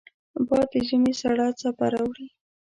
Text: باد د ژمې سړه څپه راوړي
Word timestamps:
باد 0.47 0.67
د 0.73 0.75
ژمې 0.87 1.13
سړه 1.21 1.47
څپه 1.59 1.85
راوړي 1.93 2.27